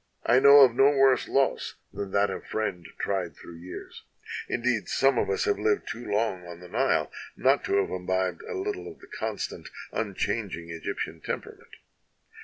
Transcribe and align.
I 0.25 0.39
know 0.39 0.61
of 0.61 0.73
no 0.73 0.89
worse 0.89 1.27
loss 1.27 1.75
than 1.93 2.09
that 2.09 2.31
of 2.31 2.41
a 2.41 2.45
friend 2.47 2.87
tried 2.97 3.35
through 3.37 3.57
years; 3.57 4.01
indeed, 4.49 4.87
some 4.89 5.19
of 5.19 5.29
us 5.29 5.43
have 5.45 5.59
lived 5.59 5.87
too 5.87 6.03
long 6.03 6.47
on 6.47 6.59
the 6.59 6.67
Nile 6.67 7.11
not 7.37 7.63
to 7.65 7.75
have 7.75 7.91
imbibed 7.91 8.41
a 8.49 8.55
little 8.57 8.91
of 8.91 8.97
the 8.97 9.05
constant, 9.05 9.69
unchanging 9.91 10.71
Egyptian 10.71 11.21
temperament. 11.23 11.75